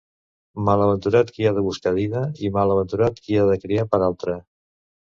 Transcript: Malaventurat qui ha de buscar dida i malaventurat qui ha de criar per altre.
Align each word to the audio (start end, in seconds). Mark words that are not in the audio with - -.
Malaventurat 0.69 1.29
qui 1.35 1.47
ha 1.49 1.53
de 1.59 1.65
buscar 1.67 1.95
dida 1.99 2.25
i 2.49 2.53
malaventurat 2.59 3.25
qui 3.27 3.39
ha 3.43 3.49
de 3.53 3.61
criar 3.69 3.89
per 3.95 4.07
altre. 4.11 4.43